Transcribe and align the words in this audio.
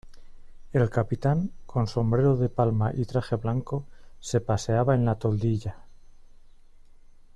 el 0.73 0.89
capitán, 0.89 1.51
con 1.67 1.85
sombrero 1.85 2.35
de 2.35 2.49
palma 2.49 2.91
y 2.91 3.05
traje 3.05 3.35
blanco, 3.35 3.85
se 4.19 4.41
paseaba 4.41 4.95
en 4.95 5.05
la 5.05 5.19
toldilla: 5.19 5.77